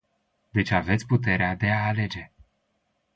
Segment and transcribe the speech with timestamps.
[0.51, 2.31] Deci aveți puterea de a alege.